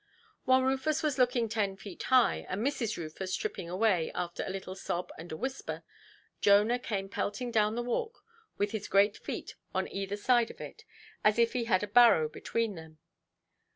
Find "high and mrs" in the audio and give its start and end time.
2.09-2.97